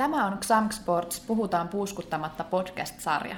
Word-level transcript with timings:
Tämä 0.00 0.26
on 0.26 0.38
Xamk 0.38 0.72
Sports 0.72 1.20
Puhutaan 1.26 1.68
puuskuttamatta 1.68 2.44
podcast-sarja. 2.44 3.36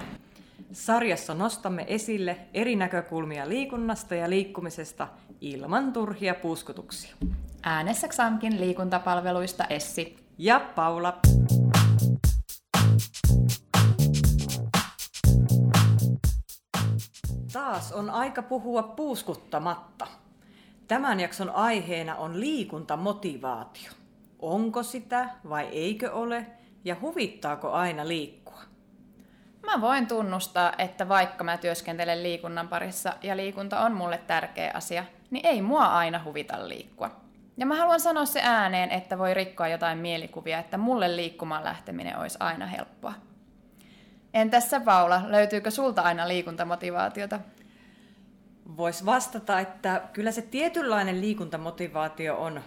Sarjassa 0.72 1.34
nostamme 1.34 1.84
esille 1.88 2.36
eri 2.54 2.76
näkökulmia 2.76 3.48
liikunnasta 3.48 4.14
ja 4.14 4.30
liikkumisesta 4.30 5.08
ilman 5.40 5.92
turhia 5.92 6.34
puuskutuksia. 6.34 7.16
Äänessä 7.62 8.08
Xamkin 8.08 8.60
liikuntapalveluista 8.60 9.64
Essi 9.64 10.16
ja 10.38 10.60
Paula. 10.74 11.18
Taas 17.52 17.92
on 17.92 18.10
aika 18.10 18.42
puhua 18.42 18.82
puuskuttamatta. 18.82 20.06
Tämän 20.88 21.20
jakson 21.20 21.50
aiheena 21.50 22.16
on 22.16 22.40
liikuntamotivaatio. 22.40 23.91
Onko 24.42 24.82
sitä 24.82 25.28
vai 25.48 25.68
eikö 25.68 26.12
ole 26.12 26.46
ja 26.84 26.96
huvittaako 27.00 27.70
aina 27.70 28.08
liikkua? 28.08 28.60
Mä 29.66 29.80
voin 29.80 30.06
tunnustaa, 30.06 30.72
että 30.78 31.08
vaikka 31.08 31.44
mä 31.44 31.56
työskentelen 31.56 32.22
liikunnan 32.22 32.68
parissa 32.68 33.16
ja 33.22 33.36
liikunta 33.36 33.80
on 33.80 33.92
mulle 33.92 34.18
tärkeä 34.18 34.70
asia, 34.74 35.04
niin 35.30 35.46
ei 35.46 35.62
mua 35.62 35.84
aina 35.84 36.20
huvita 36.24 36.68
liikkua. 36.68 37.10
Ja 37.56 37.66
mä 37.66 37.76
haluan 37.76 38.00
sanoa 38.00 38.24
se 38.24 38.40
ääneen, 38.42 38.90
että 38.90 39.18
voi 39.18 39.34
rikkoa 39.34 39.68
jotain 39.68 39.98
mielikuvia, 39.98 40.58
että 40.58 40.78
mulle 40.78 41.16
liikkumaan 41.16 41.64
lähteminen 41.64 42.18
olisi 42.18 42.38
aina 42.40 42.66
helppoa. 42.66 43.14
Entäs 44.34 44.70
sä 44.70 44.80
Paula, 44.80 45.22
löytyykö 45.26 45.70
sulta 45.70 46.02
aina 46.02 46.28
liikuntamotivaatiota? 46.28 47.40
Voisi 48.76 49.06
vastata, 49.06 49.60
että 49.60 50.02
kyllä 50.12 50.32
se 50.32 50.42
tietynlainen 50.42 51.20
liikuntamotivaatio 51.20 52.36
on 52.36 52.60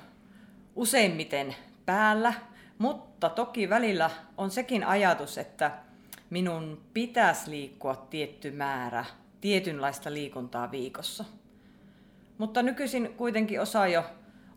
useimmiten 0.76 1.56
päällä, 1.86 2.34
mutta 2.78 3.30
toki 3.30 3.70
välillä 3.70 4.10
on 4.38 4.52
sekin 4.52 4.84
ajatus, 4.84 5.38
että 5.38 5.72
minun 6.30 6.82
pitäisi 6.94 7.52
liikkua 7.52 7.96
tietty 7.96 8.52
määrä 8.52 9.06
tietynlaista 9.42 10.14
liikuntaa 10.14 10.72
viikossa. 10.72 11.26
Mutta 12.38 12.62
nykyisin 12.62 13.14
kuitenkin 13.18 13.62
osaa 13.62 13.88
jo 13.88 14.04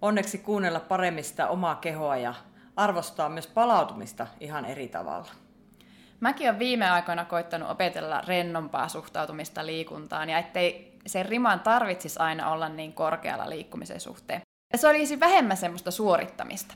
onneksi 0.02 0.38
kuunnella 0.38 0.80
paremmin 0.80 1.24
sitä 1.24 1.48
omaa 1.48 1.74
kehoa 1.74 2.16
ja 2.16 2.34
arvostaa 2.76 3.28
myös 3.28 3.46
palautumista 3.46 4.26
ihan 4.40 4.64
eri 4.64 4.88
tavalla. 4.88 5.30
Mäkin 6.20 6.48
olen 6.48 6.58
viime 6.58 6.90
aikoina 6.90 7.24
koittanut 7.24 7.70
opetella 7.70 8.20
rennompaa 8.26 8.88
suhtautumista 8.88 9.66
liikuntaan 9.66 10.30
ja 10.30 10.38
ettei 10.38 10.98
sen 11.06 11.26
riman 11.26 11.60
tarvitsisi 11.60 12.18
aina 12.18 12.50
olla 12.50 12.68
niin 12.68 12.92
korkealla 12.92 13.50
liikkumisen 13.50 14.00
suhteen. 14.00 14.47
Ja 14.72 14.78
se 14.78 14.88
olisi 14.88 15.20
vähemmän 15.20 15.56
semmoista 15.56 15.90
suorittamista. 15.90 16.74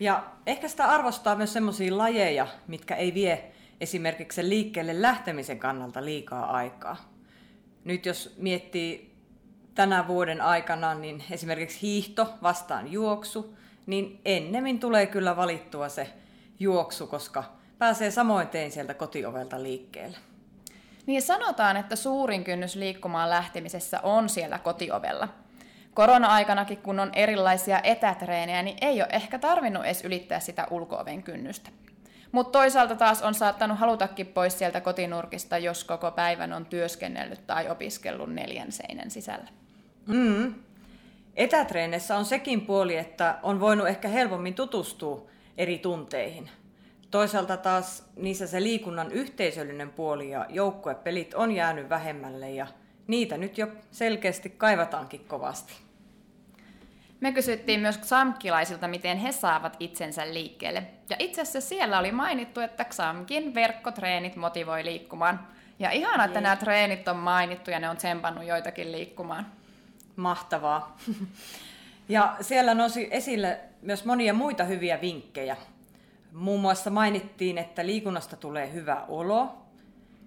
Ja 0.00 0.24
ehkä 0.46 0.68
sitä 0.68 0.84
arvostaa 0.84 1.36
myös 1.36 1.52
semmoisia 1.52 1.98
lajeja, 1.98 2.46
mitkä 2.66 2.96
ei 2.96 3.14
vie 3.14 3.52
esimerkiksi 3.80 4.36
sen 4.36 4.50
liikkeelle 4.50 5.02
lähtemisen 5.02 5.58
kannalta 5.58 6.04
liikaa 6.04 6.56
aikaa. 6.56 6.96
Nyt 7.84 8.06
jos 8.06 8.34
miettii 8.38 9.14
tänä 9.74 10.06
vuoden 10.06 10.40
aikana, 10.40 10.94
niin 10.94 11.24
esimerkiksi 11.30 11.82
hiihto 11.82 12.34
vastaan 12.42 12.92
juoksu, 12.92 13.56
niin 13.86 14.20
ennemmin 14.24 14.80
tulee 14.80 15.06
kyllä 15.06 15.36
valittua 15.36 15.88
se 15.88 16.12
juoksu, 16.60 17.06
koska 17.06 17.44
pääsee 17.78 18.10
samoin 18.10 18.48
tein 18.48 18.72
sieltä 18.72 18.94
kotiovelta 18.94 19.62
liikkeelle. 19.62 20.16
Niin 21.06 21.22
sanotaan, 21.22 21.76
että 21.76 21.96
suurin 21.96 22.44
kynnys 22.44 22.76
liikkumaan 22.76 23.30
lähtemisessä 23.30 24.00
on 24.00 24.28
siellä 24.28 24.58
kotiovella. 24.58 25.28
Korona-aikanakin, 25.94 26.78
kun 26.78 27.00
on 27.00 27.10
erilaisia 27.14 27.80
etätreenejä, 27.82 28.62
niin 28.62 28.76
ei 28.80 29.02
ole 29.02 29.08
ehkä 29.12 29.38
tarvinnut 29.38 29.84
edes 29.84 30.04
ylittää 30.04 30.40
sitä 30.40 30.66
ulkooven 30.70 31.22
kynnystä. 31.22 31.70
Mutta 32.32 32.58
toisaalta 32.58 32.96
taas 32.96 33.22
on 33.22 33.34
saattanut 33.34 33.78
halutakin 33.78 34.26
pois 34.26 34.58
sieltä 34.58 34.80
kotinurkista, 34.80 35.58
jos 35.58 35.84
koko 35.84 36.10
päivän 36.10 36.52
on 36.52 36.66
työskennellyt 36.66 37.46
tai 37.46 37.68
opiskellut 37.68 38.34
neljän 38.34 38.72
seinän 38.72 39.10
sisällä. 39.10 39.48
Mm. 40.06 40.54
Etätreeneissä 41.36 42.16
on 42.16 42.24
sekin 42.24 42.60
puoli, 42.60 42.96
että 42.96 43.38
on 43.42 43.60
voinut 43.60 43.88
ehkä 43.88 44.08
helpommin 44.08 44.54
tutustua 44.54 45.26
eri 45.58 45.78
tunteihin. 45.78 46.50
Toisaalta 47.10 47.56
taas 47.56 48.04
niissä 48.16 48.46
se 48.46 48.62
liikunnan 48.62 49.12
yhteisöllinen 49.12 49.90
puoli 49.90 50.30
ja 50.30 50.46
joukkuepelit 50.48 51.34
on 51.34 51.52
jäänyt 51.52 51.88
vähemmälle 51.88 52.50
ja 52.50 52.66
niitä 53.06 53.36
nyt 53.36 53.58
jo 53.58 53.66
selkeästi 53.90 54.50
kaivataankin 54.50 55.24
kovasti. 55.24 55.72
Me 57.20 57.32
kysyttiin 57.32 57.80
myös 57.80 57.98
Xamkilaisilta, 57.98 58.88
miten 58.88 59.18
he 59.18 59.32
saavat 59.32 59.76
itsensä 59.80 60.34
liikkeelle. 60.34 60.86
Ja 61.10 61.16
itse 61.18 61.40
asiassa 61.40 61.68
siellä 61.68 61.98
oli 61.98 62.12
mainittu, 62.12 62.60
että 62.60 62.84
Xamkin 62.84 63.54
verkkotreenit 63.54 64.36
motivoi 64.36 64.84
liikkumaan. 64.84 65.48
Ja 65.78 65.90
ihana, 65.90 66.24
että 66.24 66.40
nämä 66.40 66.56
treenit 66.56 67.08
on 67.08 67.16
mainittu 67.16 67.70
ja 67.70 67.78
ne 67.78 67.88
on 67.88 67.96
tsempannut 67.96 68.44
joitakin 68.44 68.92
liikkumaan. 68.92 69.46
Mahtavaa. 70.16 70.96
Ja 72.08 72.36
siellä 72.40 72.74
nousi 72.74 73.08
esille 73.10 73.60
myös 73.82 74.04
monia 74.04 74.34
muita 74.34 74.64
hyviä 74.64 75.00
vinkkejä. 75.00 75.56
Muun 76.32 76.60
muassa 76.60 76.90
mainittiin, 76.90 77.58
että 77.58 77.86
liikunnasta 77.86 78.36
tulee 78.36 78.72
hyvä 78.72 79.04
olo, 79.08 79.61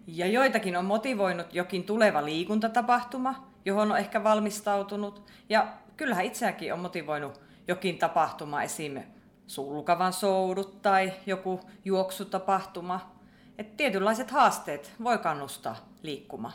ja 0.07 0.27
joitakin 0.27 0.77
on 0.77 0.85
motivoinut 0.85 1.53
jokin 1.53 1.83
tuleva 1.83 2.25
liikuntatapahtuma, 2.25 3.47
johon 3.66 3.91
on 3.91 3.97
ehkä 3.97 4.23
valmistautunut. 4.23 5.23
Ja 5.49 5.67
kyllähän 5.97 6.25
itseäkin 6.25 6.73
on 6.73 6.79
motivoinut 6.79 7.41
jokin 7.67 7.97
tapahtuma, 7.97 8.63
esim. 8.63 9.03
sulkavan 9.47 10.13
soudut 10.13 10.81
tai 10.81 11.13
joku 11.25 11.59
juoksutapahtuma. 11.85 13.16
Et 13.57 13.77
tietynlaiset 13.77 14.31
haasteet 14.31 14.93
voi 15.03 15.17
kannustaa 15.17 15.75
liikkumaan. 16.03 16.53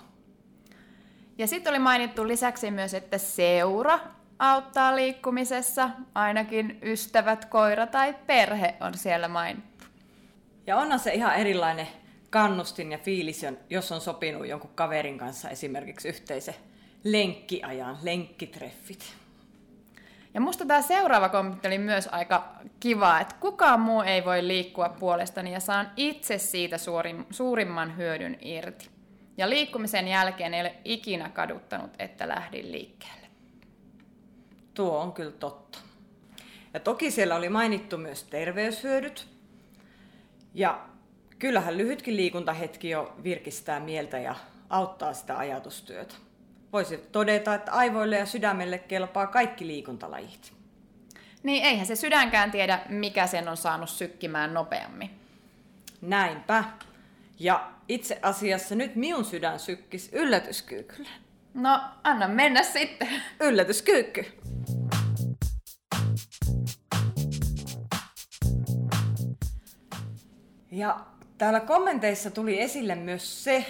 Ja 1.39 1.47
sitten 1.47 1.71
oli 1.71 1.79
mainittu 1.79 2.29
lisäksi 2.29 2.71
myös, 2.71 2.95
että 2.95 3.19
seura 3.19 3.99
auttaa 4.39 4.97
liikkumisessa. 4.97 5.91
Ainakin 6.15 6.79
ystävät, 6.83 7.45
koira 7.45 7.87
tai 7.87 8.15
perhe 8.27 8.75
on 8.81 8.95
siellä 8.95 9.29
mainittu. 9.29 9.85
Ja 10.67 10.77
onhan 10.77 10.99
se 10.99 11.13
ihan 11.13 11.35
erilainen 11.35 11.89
kannustin 12.31 12.93
ja 12.93 12.99
fiilis, 12.99 13.47
jos 13.71 13.93
on 13.93 14.01
sopinut 14.01 14.47
jonkun 14.47 14.71
kaverin 14.75 15.19
kanssa 15.19 15.51
esimerkiksi 15.51 16.09
yhteisen 16.09 16.55
lenkkiajan, 17.05 17.99
lenkkitreffit. 18.03 19.15
Ja 20.35 20.41
musta 20.41 20.67
tämä 20.67 20.83
seuraava 20.83 21.29
kommentti 21.29 21.69
oli 21.69 21.79
myös 21.79 22.09
aika 22.13 22.53
kiva, 22.81 23.21
että 23.21 23.35
kukaan 23.41 23.81
muu 23.81 24.03
ei 24.03 24.25
voi 24.25 24.47
liikkua 24.49 24.89
puolestani 24.89 25.53
ja 25.53 25.61
saan 25.61 25.91
itse 25.97 26.39
siitä 26.39 26.79
suurin, 26.79 27.27
suurimman 27.31 27.97
hyödyn 27.97 28.39
irti. 28.41 28.89
Ja 29.37 29.51
liikkumisen 29.51 30.09
jälkeen 30.09 30.55
ei 30.55 30.61
ole 30.61 30.75
ikinä 30.85 31.29
kaduttanut, 31.29 31.91
että 31.99 32.29
lähdin 32.29 32.73
liikkeelle. 32.73 33.27
Tuo 34.75 34.99
on 34.99 35.13
kyllä 35.13 35.33
totta. 35.33 35.79
Ja 36.75 36.81
toki 36.81 37.11
siellä 37.11 37.37
oli 37.37 37.49
mainittu 37.49 37.99
myös 37.99 38.25
terveyshyödyt. 38.25 39.27
Ja 40.55 40.89
kyllähän 41.41 41.79
lyhytkin 41.79 42.17
liikuntahetki 42.17 42.91
jo 42.91 43.15
virkistää 43.25 43.81
mieltä 43.81 44.19
ja 44.19 44.35
auttaa 44.69 45.13
sitä 45.15 45.39
ajatustyötä. 45.39 46.15
Voisi 46.73 46.97
todeta, 46.97 47.55
että 47.55 47.73
aivoille 47.73 48.19
ja 48.19 48.27
sydämelle 48.27 48.79
kelpaa 48.79 49.27
kaikki 49.27 49.67
liikuntalajit. 49.67 50.53
Niin 51.43 51.65
eihän 51.65 51.87
se 51.87 51.97
sydänkään 51.97 52.51
tiedä, 52.51 52.81
mikä 52.89 53.27
sen 53.27 53.49
on 53.49 53.57
saanut 53.57 53.91
sykkimään 53.91 54.55
nopeammin. 54.55 55.11
Näinpä. 56.01 56.65
Ja 57.39 57.71
itse 57.89 58.19
asiassa 58.23 58.75
nyt 58.75 58.97
minun 58.97 59.25
sydän 59.25 59.59
sykkis 59.59 60.11
yllätyskyykyllä. 60.13 61.11
No, 61.55 61.81
anna 62.05 62.29
mennä 62.29 62.63
sitten. 62.63 63.09
Yllätyskyykky. 63.41 64.25
Ja 70.71 71.01
täällä 71.41 71.61
kommenteissa 71.61 72.31
tuli 72.31 72.61
esille 72.61 72.95
myös 72.95 73.45
se, 73.45 73.67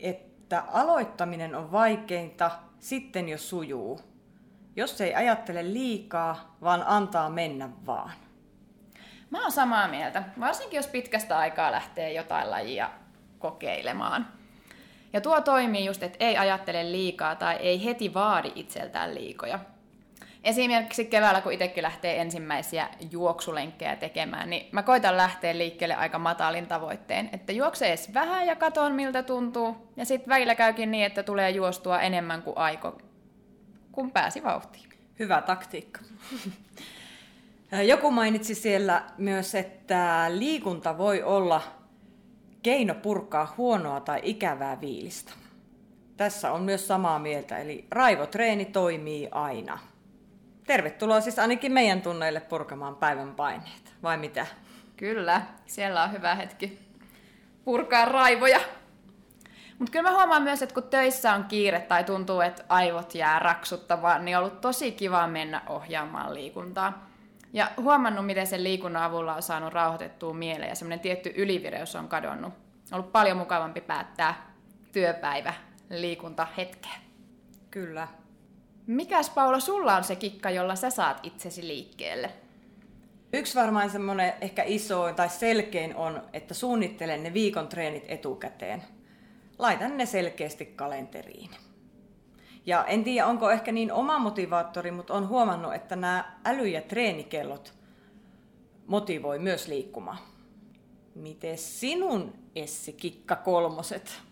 että 0.00 0.64
aloittaminen 0.72 1.54
on 1.54 1.72
vaikeinta 1.72 2.50
sitten 2.78 3.28
jos 3.28 3.48
sujuu. 3.48 4.00
Jos 4.76 5.00
ei 5.00 5.14
ajattele 5.14 5.72
liikaa, 5.72 6.56
vaan 6.60 6.84
antaa 6.86 7.30
mennä 7.30 7.70
vaan. 7.86 8.12
Mä 9.30 9.42
oon 9.42 9.52
samaa 9.52 9.88
mieltä, 9.88 10.22
varsinkin 10.40 10.76
jos 10.76 10.86
pitkästä 10.86 11.38
aikaa 11.38 11.72
lähtee 11.72 12.12
jotain 12.12 12.50
lajia 12.50 12.90
kokeilemaan. 13.38 14.28
Ja 15.12 15.20
tuo 15.20 15.40
toimii 15.40 15.84
just, 15.84 16.02
että 16.02 16.24
ei 16.24 16.36
ajattele 16.36 16.92
liikaa 16.92 17.36
tai 17.36 17.56
ei 17.56 17.84
heti 17.84 18.14
vaadi 18.14 18.52
itseltään 18.54 19.14
liikoja. 19.14 19.58
Esimerkiksi 20.44 21.04
keväällä, 21.04 21.40
kun 21.40 21.52
itsekin 21.52 21.82
lähtee 21.82 22.20
ensimmäisiä 22.20 22.88
juoksulenkkejä 23.10 23.96
tekemään, 23.96 24.50
niin 24.50 24.68
mä 24.72 24.82
koitan 24.82 25.16
lähteä 25.16 25.58
liikkeelle 25.58 25.94
aika 25.94 26.18
matalin 26.18 26.66
tavoitteen, 26.66 27.30
että 27.32 27.52
juoksee 27.52 27.88
edes 27.88 28.14
vähän 28.14 28.46
ja 28.46 28.56
katon 28.56 28.92
miltä 28.92 29.22
tuntuu, 29.22 29.92
ja 29.96 30.04
sitten 30.04 30.28
välillä 30.28 30.54
käykin 30.54 30.90
niin, 30.90 31.04
että 31.04 31.22
tulee 31.22 31.50
juostua 31.50 32.00
enemmän 32.00 32.42
kuin 32.42 32.58
aiko, 32.58 32.98
kun 33.92 34.10
pääsi 34.10 34.42
vauhtiin. 34.42 34.88
Hyvä 35.18 35.42
taktiikka. 35.42 36.00
Joku 37.92 38.10
mainitsi 38.10 38.54
siellä 38.54 39.04
myös, 39.18 39.54
että 39.54 40.26
liikunta 40.28 40.98
voi 40.98 41.22
olla 41.22 41.62
keino 42.62 42.94
purkaa 42.94 43.54
huonoa 43.56 44.00
tai 44.00 44.20
ikävää 44.22 44.80
viilistä. 44.80 45.32
Tässä 46.16 46.52
on 46.52 46.62
myös 46.62 46.88
samaa 46.88 47.18
mieltä, 47.18 47.58
eli 47.58 47.84
raivotreeni 47.90 48.64
toimii 48.64 49.28
aina. 49.30 49.78
Tervetuloa 50.66 51.20
siis 51.20 51.38
ainakin 51.38 51.72
meidän 51.72 52.02
tunneille 52.02 52.40
purkamaan 52.40 52.96
päivän 52.96 53.34
paineet, 53.34 53.94
vai 54.02 54.16
mitä? 54.16 54.46
Kyllä, 54.96 55.42
siellä 55.66 56.02
on 56.02 56.12
hyvä 56.12 56.34
hetki 56.34 56.78
purkaa 57.64 58.04
raivoja. 58.04 58.60
Mutta 59.78 59.92
kyllä 59.92 60.10
mä 60.10 60.16
huomaan 60.16 60.42
myös, 60.42 60.62
että 60.62 60.74
kun 60.74 60.82
töissä 60.82 61.34
on 61.34 61.44
kiire 61.44 61.80
tai 61.80 62.04
tuntuu, 62.04 62.40
että 62.40 62.64
aivot 62.68 63.14
jää 63.14 63.38
raksuttamaan, 63.38 64.24
niin 64.24 64.36
on 64.36 64.44
ollut 64.44 64.60
tosi 64.60 64.92
kiva 64.92 65.26
mennä 65.26 65.62
ohjaamaan 65.68 66.34
liikuntaa. 66.34 67.10
Ja 67.52 67.70
huomannut, 67.76 68.26
miten 68.26 68.46
sen 68.46 68.64
liikunnan 68.64 69.02
avulla 69.02 69.34
on 69.34 69.42
saanut 69.42 69.72
rauhoitettua 69.72 70.34
mieleen 70.34 70.68
ja 70.68 70.74
semmoinen 70.74 71.00
tietty 71.00 71.32
ylivireys 71.36 71.96
on 71.96 72.08
kadonnut. 72.08 72.52
On 72.92 72.98
ollut 72.98 73.12
paljon 73.12 73.36
mukavampi 73.36 73.80
päättää 73.80 74.52
työpäivä 74.92 75.54
liikunta 75.90 76.46
hetkeen. 76.56 77.00
Kyllä. 77.70 78.08
Mikäs 78.86 79.30
Paula, 79.30 79.60
sulla 79.60 79.96
on 79.96 80.04
se 80.04 80.16
kikka, 80.16 80.50
jolla 80.50 80.76
sä 80.76 80.90
saat 80.90 81.20
itsesi 81.22 81.66
liikkeelle? 81.66 82.30
Yksi 83.32 83.54
varmaan 83.54 83.90
semmoinen 83.90 84.32
ehkä 84.40 84.62
iso 84.66 85.12
tai 85.12 85.28
selkein 85.28 85.96
on, 85.96 86.22
että 86.32 86.54
suunnittelen 86.54 87.22
ne 87.22 87.34
viikon 87.34 87.68
treenit 87.68 88.04
etukäteen. 88.08 88.82
Laitan 89.58 89.96
ne 89.96 90.06
selkeästi 90.06 90.66
kalenteriin. 90.66 91.50
Ja 92.66 92.84
en 92.84 93.04
tiedä, 93.04 93.26
onko 93.26 93.50
ehkä 93.50 93.72
niin 93.72 93.92
oma 93.92 94.18
motivaattori, 94.18 94.90
mutta 94.90 95.14
on 95.14 95.28
huomannut, 95.28 95.74
että 95.74 95.96
nämä 95.96 96.38
äly- 96.44 96.66
ja 96.66 96.80
treenikellot 96.80 97.74
motivoi 98.86 99.38
myös 99.38 99.68
liikkumaan. 99.68 100.18
Miten 101.14 101.58
sinun 101.58 102.32
Essi 102.56 102.92
Kikka 102.92 103.36
kolmoset? 103.36 104.22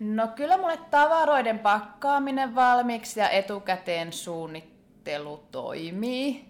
No 0.00 0.28
kyllä 0.28 0.58
mulle 0.58 0.78
tavaroiden 0.90 1.58
pakkaaminen 1.58 2.54
valmiiksi 2.54 3.20
ja 3.20 3.30
etukäteen 3.30 4.12
suunnittelu 4.12 5.44
toimii. 5.52 6.48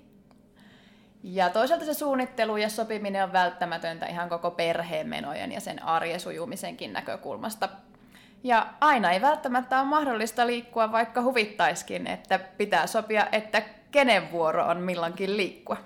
Ja 1.23 1.51
toisaalta 1.51 1.85
se 1.85 1.95
suunnittelu 1.95 2.57
ja 2.57 2.69
sopiminen 2.69 3.25
on 3.25 3.33
välttämätöntä 3.33 4.07
ihan 4.07 4.29
koko 4.29 4.51
perheen 4.51 5.09
menojen 5.09 5.53
ja 5.53 5.61
sen 5.61 5.83
arjen 5.83 6.21
sujumisenkin 6.21 6.93
näkökulmasta. 6.93 7.69
Ja 8.45 8.67
aina 8.81 9.11
ei 9.11 9.21
välttämättä 9.21 9.81
ole 9.81 9.89
mahdollista 9.89 10.47
liikkua, 10.47 10.93
vaikka 10.93 11.23
huvittaiskin, 11.23 12.07
että 12.07 12.39
pitää 12.39 12.87
sopia, 12.87 13.27
että 13.33 13.63
kenen 13.91 14.33
vuoro 14.33 14.67
on 14.67 14.81
milloinkin 14.81 15.37
liikkua. 15.37 15.77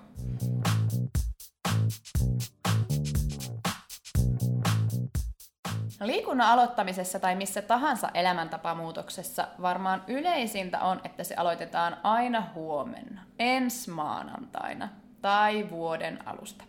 Liikunnan 6.07 6.49
aloittamisessa 6.49 7.19
tai 7.19 7.35
missä 7.35 7.63
tahansa 7.63 8.09
elämäntapamuutoksessa 8.15 9.49
varmaan 9.63 10.05
yleisintä 10.07 10.81
on, 10.81 11.01
että 11.05 11.25
se 11.25 11.35
aloitetaan 11.35 11.97
aina 12.03 12.47
huomenna, 12.55 13.23
ensi 13.39 13.91
maanantaina 13.91 14.89
tai 15.23 15.71
vuoden 15.71 16.29
alusta. 16.29 16.65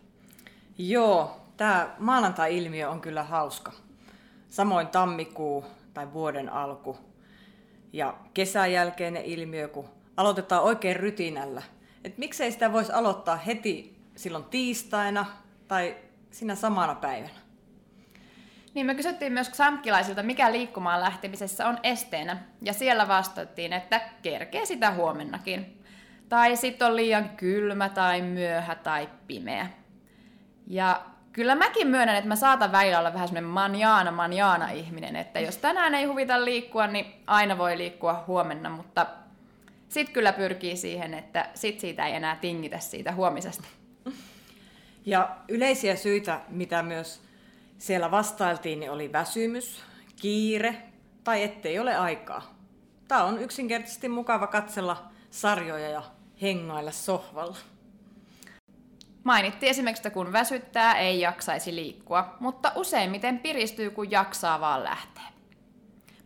Joo, 0.78 1.42
tämä 1.58 1.90
maanantai-ilmiö 2.00 2.90
on 2.90 3.02
kyllä 3.02 3.24
hauska. 3.24 3.72
Samoin 4.50 4.88
tammikuu 4.88 5.66
tai 5.94 6.14
vuoden 6.14 6.50
alku. 6.50 6.98
Ja 7.94 8.18
kesän 8.34 8.72
jälkeinen 8.72 9.26
ilmiö, 9.26 9.68
kun 9.68 9.90
aloitetaan 10.18 10.64
oikein 10.64 10.96
rytinällä. 10.96 11.62
Et 12.04 12.18
miksei 12.18 12.52
sitä 12.52 12.74
voisi 12.74 12.92
aloittaa 12.92 13.36
heti 13.36 14.00
silloin 14.16 14.44
tiistaina 14.44 15.26
tai 15.68 15.96
siinä 16.32 16.56
samana 16.56 16.96
päivänä? 16.96 17.43
Niin 18.74 18.86
me 18.86 18.96
kysyttiin 18.96 19.34
myös 19.34 19.52
samkkilaisilta, 19.54 20.24
mikä 20.24 20.52
liikkumaan 20.52 21.02
lähtemisessä 21.02 21.68
on 21.68 21.78
esteenä, 21.84 22.38
ja 22.62 22.74
siellä 22.74 23.08
vastattiin, 23.08 23.74
että 23.74 24.02
kerkee 24.22 24.66
sitä 24.66 24.92
huomennakin. 24.92 25.84
Tai 26.30 26.56
sitten 26.56 26.88
on 26.88 26.96
liian 26.96 27.30
kylmä 27.30 27.90
tai 27.90 28.22
myöhä 28.22 28.76
tai 28.76 29.10
pimeä. 29.28 29.68
Ja 30.68 31.02
kyllä 31.32 31.56
mäkin 31.56 31.88
myönnän, 31.88 32.16
että 32.16 32.28
mä 32.28 32.36
saatan 32.36 32.72
välillä 32.72 33.00
olla 33.00 33.14
vähän 33.14 33.28
semmoinen 33.28 33.50
manjaana, 33.50 34.12
manjaana 34.12 34.70
ihminen, 34.70 35.16
että 35.16 35.40
jos 35.40 35.58
tänään 35.58 35.96
ei 35.96 36.06
huvita 36.06 36.46
liikkua, 36.46 36.88
niin 36.88 37.06
aina 37.28 37.58
voi 37.58 37.78
liikkua 37.78 38.24
huomenna, 38.28 38.70
mutta 38.70 39.06
sitten 39.90 40.14
kyllä 40.14 40.34
pyrkii 40.34 40.78
siihen, 40.78 41.14
että 41.14 41.50
sit 41.54 41.80
siitä 41.80 42.08
ei 42.08 42.16
enää 42.16 42.36
tingitä 42.36 42.80
siitä 42.80 43.12
huomisesta. 43.12 43.68
Ja 45.06 45.30
yleisiä 45.48 45.96
syitä, 45.96 46.40
mitä 46.50 46.84
myös 46.84 47.22
siellä 47.78 48.12
vastailtiin, 48.12 48.80
niin 48.80 48.92
oli 48.92 49.12
väsymys, 49.12 49.84
kiire 50.22 50.84
tai 51.24 51.44
ettei 51.44 51.80
ole 51.80 51.96
aikaa. 51.96 52.56
Tämä 53.08 53.24
on 53.24 53.40
yksinkertaisesti 53.40 54.10
mukava 54.10 54.48
katsella 54.48 55.10
sarjoja 55.30 55.90
ja 55.90 56.04
hengailla 56.42 56.92
sohvalla. 56.92 57.58
Mainittiin 59.24 59.70
esimerkiksi, 59.70 60.00
että 60.00 60.10
kun 60.10 60.34
väsyttää, 60.34 60.98
ei 60.98 61.20
jaksaisi 61.20 61.76
liikkua, 61.76 62.38
mutta 62.40 62.72
useimmiten 62.76 63.40
piristyy, 63.40 63.90
kun 63.90 64.12
jaksaa 64.12 64.60
vaan 64.60 64.84
lähteä. 64.84 65.24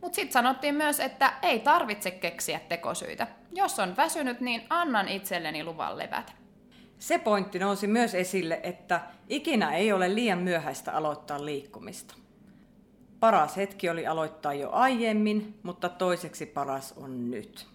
Mutta 0.01 0.15
sitten 0.15 0.33
sanottiin 0.33 0.75
myös, 0.75 0.99
että 0.99 1.33
ei 1.41 1.59
tarvitse 1.59 2.11
keksiä 2.11 2.59
tekosyitä. 2.59 3.27
Jos 3.51 3.79
on 3.79 3.97
väsynyt, 3.97 4.41
niin 4.41 4.63
annan 4.69 5.07
itselleni 5.07 5.63
luvan 5.63 5.97
levätä. 5.97 6.31
Se 6.99 7.19
pointti 7.19 7.59
nousi 7.59 7.87
myös 7.87 8.15
esille, 8.15 8.59
että 8.63 9.01
ikinä 9.29 9.75
ei 9.75 9.93
ole 9.93 10.15
liian 10.15 10.39
myöhäistä 10.39 10.91
aloittaa 10.91 11.45
liikkumista. 11.45 12.15
Paras 13.19 13.57
hetki 13.57 13.89
oli 13.89 14.07
aloittaa 14.07 14.53
jo 14.53 14.69
aiemmin, 14.71 15.59
mutta 15.63 15.89
toiseksi 15.89 16.45
paras 16.45 16.93
on 16.97 17.31
nyt. 17.31 17.67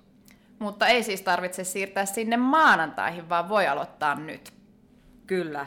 Mutta 0.59 0.87
ei 0.87 1.03
siis 1.03 1.23
tarvitse 1.23 1.65
siirtää 1.65 2.07
sinne 2.07 2.37
maanantaihin, 2.37 3.29
vaan 3.29 3.49
voi 3.49 3.67
aloittaa 3.67 4.15
nyt. 4.15 4.53
Kyllä. 5.27 5.67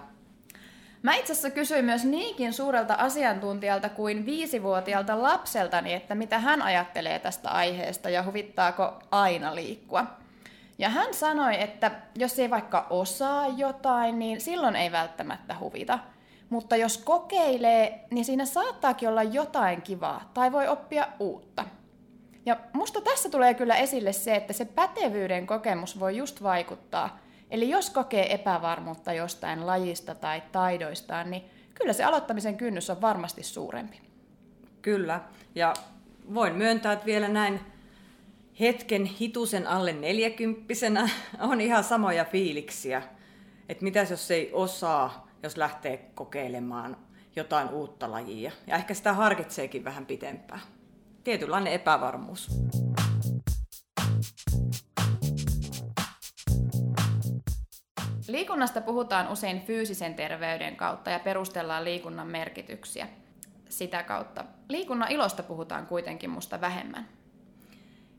Mä 1.02 1.16
itse 1.16 1.34
asiassa 1.34 1.50
kysyin 1.50 1.86
myös 1.86 2.06
niinkin 2.06 2.54
suurelta 2.54 2.94
asiantuntijalta 2.94 3.90
kuin 3.90 4.26
viisivuotiaalta 4.26 5.22
lapseltani, 5.22 5.94
että 5.94 6.16
mitä 6.16 6.40
hän 6.40 6.62
ajattelee 6.62 7.20
tästä 7.20 7.50
aiheesta 7.50 8.10
ja 8.10 8.24
huvittaako 8.24 9.00
aina 9.12 9.56
liikkua. 9.56 10.06
Ja 10.78 10.90
hän 10.90 11.14
sanoi, 11.14 11.62
että 11.62 11.92
jos 12.16 12.40
ei 12.40 12.50
vaikka 12.50 12.88
osaa 12.90 13.48
jotain, 13.48 14.20
niin 14.20 14.42
silloin 14.42 14.76
ei 14.76 14.92
välttämättä 14.92 15.56
huvita. 15.60 16.00
Mutta 16.50 16.76
jos 16.76 16.98
kokeilee, 16.98 18.06
niin 18.12 18.26
siinä 18.26 18.46
saattaakin 18.46 19.10
olla 19.10 19.24
jotain 19.24 19.82
kivaa 19.82 20.32
tai 20.34 20.52
voi 20.52 20.68
oppia 20.68 21.08
uutta. 21.20 21.66
Ja 22.46 22.58
musta 22.74 23.02
tässä 23.02 23.30
tulee 23.30 23.54
kyllä 23.54 23.76
esille 23.76 24.14
se, 24.14 24.36
että 24.36 24.54
se 24.54 24.66
pätevyyden 24.66 25.48
kokemus 25.48 26.00
voi 26.00 26.18
just 26.18 26.44
vaikuttaa. 26.44 27.20
Eli 27.52 27.70
jos 27.70 27.90
kokee 27.90 28.34
epävarmuutta 28.34 29.14
jostain 29.14 29.68
lajista 29.68 30.16
tai 30.16 30.44
taidoistaan, 30.52 31.32
niin 31.32 31.44
kyllä 31.74 31.94
se 31.94 32.04
aloittamisen 32.04 32.58
kynnys 32.58 32.90
on 32.90 33.02
varmasti 33.02 33.44
suurempi. 33.44 34.02
Kyllä, 34.82 35.22
ja 35.56 35.74
voin 36.34 36.56
myöntää, 36.56 36.94
että 36.94 37.06
vielä 37.06 37.28
näin 37.28 37.60
hetken 38.60 39.06
hitusen 39.06 39.68
alle 39.68 39.94
neljäkymppisenä 39.94 41.10
on 41.40 41.62
ihan 41.62 41.84
samoja 41.84 42.26
fiiliksiä. 42.26 43.02
Että 43.70 43.84
mitäs 43.84 44.12
jos 44.12 44.32
ei 44.32 44.50
osaa, 44.54 45.28
jos 45.44 45.58
lähtee 45.58 45.98
kokeilemaan 46.16 46.98
jotain 47.36 47.70
uutta 47.70 48.12
lajia. 48.12 48.52
Ja 48.68 48.76
ehkä 48.76 48.94
sitä 48.94 49.14
harkitseekin 49.14 49.84
vähän 49.84 50.06
pitempään. 50.06 50.62
Tietynlainen 51.24 51.74
epävarmuus. 51.74 52.50
Liikunnasta 58.28 58.82
puhutaan 58.82 59.32
usein 59.32 59.62
fyysisen 59.62 60.16
terveyden 60.16 60.76
kautta 60.76 61.10
ja 61.10 61.20
perustellaan 61.20 61.86
liikunnan 61.86 62.28
merkityksiä 62.28 63.08
sitä 63.70 64.04
kautta. 64.04 64.46
Liikunnan 64.70 65.12
ilosta 65.12 65.44
puhutaan 65.44 65.88
kuitenkin 65.88 66.30
musta 66.30 66.62
vähemmän. 66.62 67.08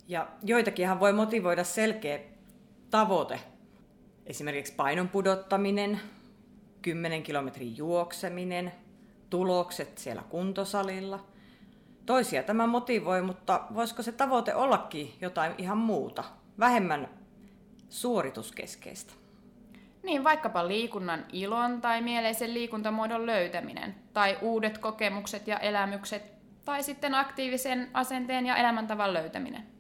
Ja 0.09 0.29
joitakinhan 0.43 1.01
voi 1.01 1.13
motivoida 1.13 1.65
selkeä 1.65 2.21
tavoite. 2.91 3.41
Esimerkiksi 4.27 4.73
painon 4.73 5.09
pudottaminen, 5.09 6.01
10 6.83 7.23
kilometrin 7.23 7.77
juokseminen, 7.77 8.73
tulokset 9.31 9.99
siellä 9.99 10.23
kuntosalilla. 10.29 11.27
Toisia 12.07 12.43
tämä 12.43 12.67
motivoi, 12.67 13.23
mutta 13.23 13.61
voisiko 13.75 14.03
se 14.03 14.13
tavoite 14.13 14.55
ollakin 14.55 15.15
jotain 15.21 15.53
ihan 15.59 15.79
muuta, 15.79 16.25
vähemmän 16.59 17.09
suorituskeskeistä? 17.89 19.13
Niin, 20.03 20.25
vaikkapa 20.25 20.69
liikunnan 20.69 21.25
ilon 21.33 21.81
tai 21.81 22.03
mieleisen 22.03 22.55
liikuntamuodon 22.55 23.27
löytäminen, 23.27 23.95
tai 24.13 24.39
uudet 24.41 24.79
kokemukset 24.79 25.49
ja 25.49 25.59
elämykset, 25.59 26.33
tai 26.65 26.83
sitten 26.83 27.15
aktiivisen 27.15 27.91
asenteen 27.95 28.47
ja 28.47 28.57
elämäntavan 28.57 29.13
löytäminen. 29.13 29.76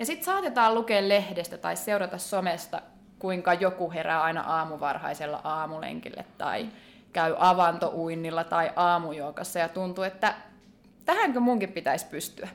Ja 0.00 0.06
sitten 0.06 0.24
saatetaan 0.24 0.74
lukea 0.74 1.08
lehdestä 1.08 1.58
tai 1.58 1.76
seurata 1.76 2.18
somesta 2.18 2.82
kuinka 3.18 3.54
joku 3.54 3.90
herää 3.90 4.22
aina 4.22 4.40
aamuvarhaisella 4.40 5.40
aamulenkille 5.44 6.24
tai 6.38 6.68
käy 7.12 7.34
avantouinnilla 7.38 8.44
tai 8.44 8.70
aamujoukassa 8.76 9.58
ja 9.58 9.68
tuntuu, 9.68 10.04
että 10.04 10.34
tähänkö 11.04 11.40
munkin 11.40 11.72
pitäisi 11.72 12.06
pystyä. 12.06 12.48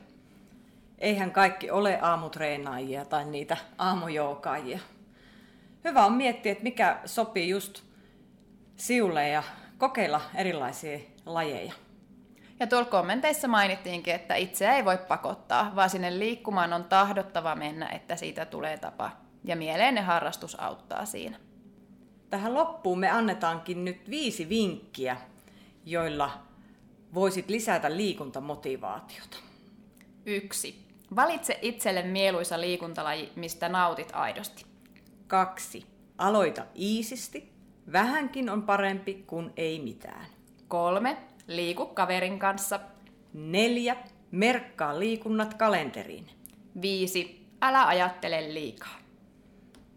Eihän 0.98 1.30
kaikki 1.30 1.70
ole 1.70 1.98
aamutreenaajia 2.02 3.04
tai 3.04 3.24
niitä 3.24 3.56
aamujoukaajia. 3.78 4.78
Hyvä 5.84 6.04
on 6.04 6.12
miettiä, 6.12 6.52
että 6.52 6.64
mikä 6.64 6.98
sopii 7.04 7.48
just 7.48 7.82
siulle 8.76 9.28
ja 9.28 9.42
kokeilla 9.78 10.20
erilaisia 10.34 10.98
lajeja. 11.26 11.72
Ja 12.60 12.66
tuolla 12.66 12.88
kommenteissa 12.88 13.48
mainittiinkin, 13.48 14.14
että 14.14 14.34
itse 14.34 14.68
ei 14.68 14.84
voi 14.84 14.98
pakottaa, 14.98 15.72
vaan 15.76 15.90
sinne 15.90 16.18
liikkumaan 16.18 16.72
on 16.72 16.84
tahdottava 16.84 17.54
mennä, 17.54 17.88
että 17.88 18.16
siitä 18.16 18.44
tulee 18.44 18.78
tapa. 18.78 19.10
Ja 19.44 19.56
mieleinen 19.56 20.04
harrastus 20.04 20.60
auttaa 20.60 21.04
siinä. 21.04 21.38
Tähän 22.30 22.54
loppuun 22.54 22.98
me 22.98 23.10
annetaankin 23.10 23.84
nyt 23.84 24.10
viisi 24.10 24.48
vinkkiä, 24.48 25.16
joilla 25.84 26.30
voisit 27.14 27.48
lisätä 27.48 27.96
liikuntamotivaatiota. 27.96 29.36
Yksi. 30.26 30.86
Valitse 31.16 31.58
itselle 31.62 32.02
mieluisa 32.02 32.60
liikuntalaji, 32.60 33.32
mistä 33.36 33.68
nautit 33.68 34.10
aidosti. 34.12 34.66
Kaksi. 35.26 35.86
Aloita 36.18 36.62
iisisti. 36.78 37.52
Vähänkin 37.92 38.50
on 38.50 38.62
parempi 38.62 39.24
kuin 39.26 39.52
ei 39.56 39.78
mitään. 39.78 40.26
Kolme. 40.68 41.16
Liiku 41.46 41.86
kaverin 41.86 42.38
kanssa. 42.38 42.80
Neljä. 43.32 43.96
Merkkaa 44.30 44.98
liikunnat 44.98 45.54
kalenteriin. 45.54 46.26
Viisi. 46.82 47.46
Älä 47.62 47.86
ajattele 47.86 48.54
liikaa. 48.54 48.98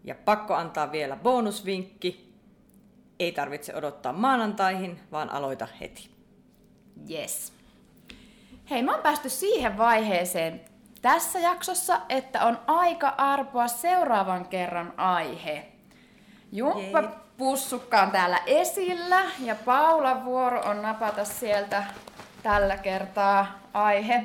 Ja 0.04 0.14
pakko 0.14 0.54
antaa 0.54 0.92
vielä 0.92 1.16
bonusvinkki. 1.16 2.34
Ei 3.18 3.32
tarvitse 3.32 3.74
odottaa 3.76 4.12
maanantaihin, 4.12 5.00
vaan 5.12 5.30
aloita 5.30 5.68
heti. 5.80 6.10
Yes. 7.10 7.52
Hei, 8.70 8.82
mä 8.82 8.92
oon 8.92 9.02
päästy 9.02 9.28
siihen 9.28 9.78
vaiheeseen 9.78 10.60
tässä 11.02 11.38
jaksossa, 11.38 12.00
että 12.08 12.44
on 12.44 12.58
aika 12.66 13.08
arpoa 13.08 13.68
seuraavan 13.68 14.48
kerran 14.48 14.94
aihe. 14.96 15.66
Jumppa 16.52 17.00
Jee. 17.00 17.10
Pussukka 17.40 18.02
on 18.02 18.10
täällä 18.10 18.38
esillä 18.46 19.22
ja 19.44 19.54
Paula 19.54 20.24
vuoro 20.24 20.60
on 20.60 20.82
napata 20.82 21.24
sieltä 21.24 21.84
tällä 22.42 22.76
kertaa 22.76 23.58
aihe. 23.72 24.22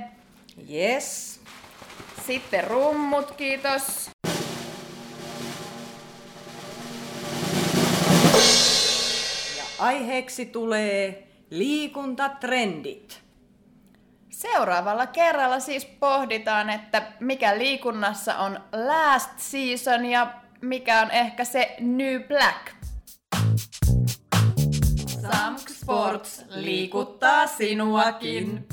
Yes. 0.71 1.39
Sitten 2.27 2.63
rummut, 2.63 3.31
kiitos. 3.31 4.09
Ja 9.57 9.63
aiheeksi 9.79 10.45
tulee 10.45 11.27
liikuntatrendit. 11.49 13.21
Seuraavalla 14.29 15.07
kerralla 15.07 15.59
siis 15.59 15.85
pohditaan, 15.85 16.69
että 16.69 17.01
mikä 17.19 17.57
liikunnassa 17.57 18.37
on 18.37 18.59
last 18.73 19.31
season 19.37 20.05
ja 20.05 20.33
mikä 20.61 21.01
on 21.01 21.11
ehkä 21.11 21.45
se 21.45 21.75
new 21.79 22.23
black. 22.23 22.74
Sports 25.85 26.41
liikuttaa 26.55 27.47
sinuakin. 27.47 28.67